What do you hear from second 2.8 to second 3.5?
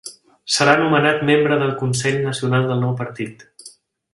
nou partit.